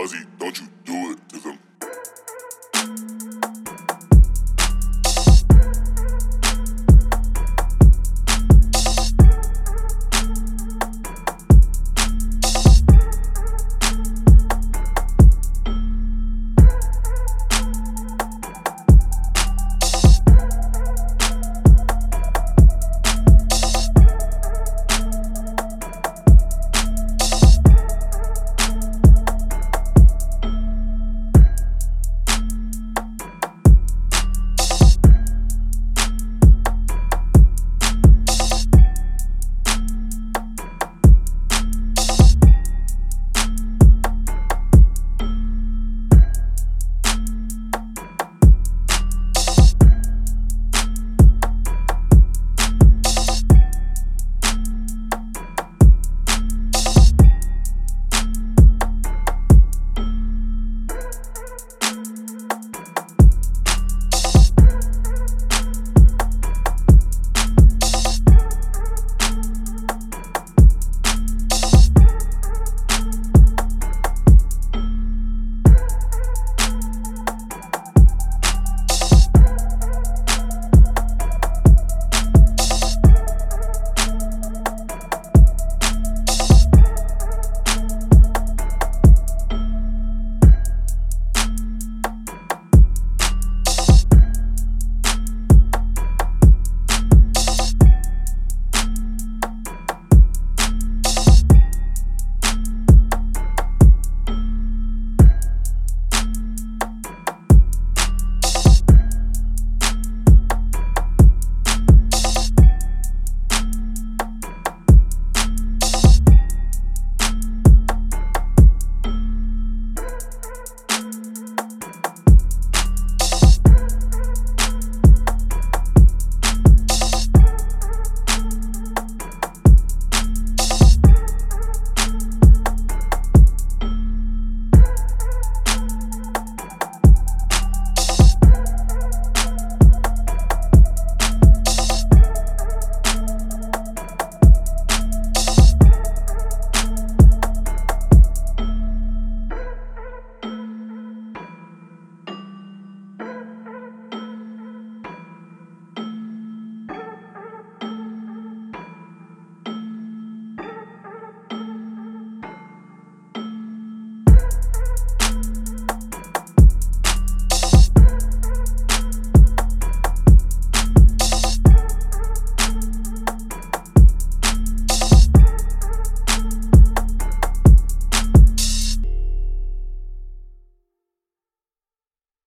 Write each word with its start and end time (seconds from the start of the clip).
buzzy, 0.00 0.24
don't 0.38 0.58
you? 0.58 0.79